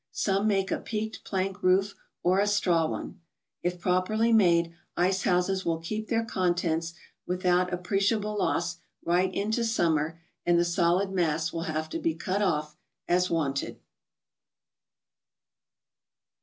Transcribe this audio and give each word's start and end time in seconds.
Some 0.11 0.47
make 0.47 0.71
a 0.71 0.79
peaked 0.79 1.23
plank 1.25 1.61
roof, 1.61 1.93
or 2.23 2.39
a 2.39 2.47
straw 2.47 2.87
one. 2.87 3.21
If 3.61 3.79
properly 3.79 4.33
made, 4.33 4.73
ice 4.97 5.21
houses 5.21 5.63
will 5.63 5.77
keep 5.77 6.07
their 6.07 6.25
contents, 6.25 6.95
without 7.27 7.71
appreciable 7.71 8.35
loss, 8.39 8.77
right 9.05 9.31
into 9.31 9.63
Summer, 9.63 10.19
and 10.43 10.57
the 10.57 10.65
solid 10.65 11.11
mass 11.11 11.53
will 11.53 11.65
have 11.69 11.87
to 11.89 11.99
be 11.99 12.15
cut 12.15 12.41
off, 12.41 12.75
as 13.07 13.29
wanted. 13.29 13.79